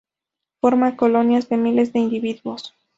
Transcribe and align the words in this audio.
Forma 0.61 0.97
colonias 0.97 1.47
de 1.47 1.57
miles 1.57 1.93
de 1.93 1.99
individuos. 1.99 2.73